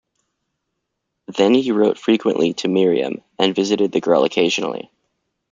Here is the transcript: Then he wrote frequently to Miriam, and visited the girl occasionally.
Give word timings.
Then 1.27 1.53
he 1.53 1.71
wrote 1.71 1.99
frequently 1.99 2.53
to 2.55 2.67
Miriam, 2.67 3.21
and 3.37 3.53
visited 3.53 3.91
the 3.91 4.01
girl 4.01 4.23
occasionally. 4.23 4.89